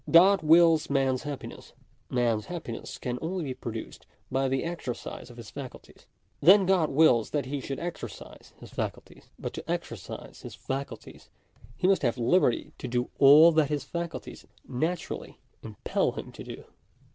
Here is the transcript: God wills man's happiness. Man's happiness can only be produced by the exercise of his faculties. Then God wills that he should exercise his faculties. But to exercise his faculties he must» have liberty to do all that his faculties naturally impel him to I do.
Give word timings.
God 0.09 0.41
wills 0.41 0.89
man's 0.89 1.21
happiness. 1.21 1.73
Man's 2.09 2.47
happiness 2.47 2.97
can 2.97 3.19
only 3.21 3.43
be 3.43 3.53
produced 3.53 4.07
by 4.31 4.47
the 4.47 4.63
exercise 4.63 5.29
of 5.29 5.37
his 5.37 5.51
faculties. 5.51 6.07
Then 6.39 6.65
God 6.65 6.89
wills 6.89 7.29
that 7.29 7.45
he 7.45 7.61
should 7.61 7.79
exercise 7.79 8.51
his 8.59 8.71
faculties. 8.71 9.29
But 9.37 9.53
to 9.53 9.71
exercise 9.71 10.41
his 10.41 10.55
faculties 10.55 11.29
he 11.77 11.87
must» 11.87 12.01
have 12.01 12.17
liberty 12.17 12.73
to 12.79 12.87
do 12.87 13.11
all 13.19 13.51
that 13.51 13.69
his 13.69 13.83
faculties 13.83 14.47
naturally 14.67 15.37
impel 15.61 16.13
him 16.13 16.31
to 16.31 16.41
I 16.41 16.45
do. 16.55 16.63